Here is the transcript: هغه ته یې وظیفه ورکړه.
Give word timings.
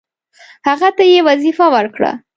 هغه 0.67 0.89
ته 0.97 1.03
یې 1.11 1.19
وظیفه 1.29 1.65
ورکړه. 1.75 2.11